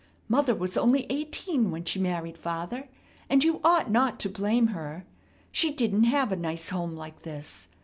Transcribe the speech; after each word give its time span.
Mother 0.27 0.55
was 0.55 0.77
only 0.77 1.05
eighteen 1.11 1.69
when 1.69 1.85
she 1.85 1.99
married 1.99 2.35
father, 2.35 2.89
and 3.29 3.43
you 3.43 3.61
ought 3.63 3.91
not 3.91 4.19
to 4.21 4.29
blame 4.29 4.69
her. 4.69 5.05
She 5.51 5.69
didn't 5.71 6.05
have 6.05 6.31
a 6.31 6.35
nice 6.35 6.69
home 6.69 6.95
like 6.95 7.21
this. 7.21 7.67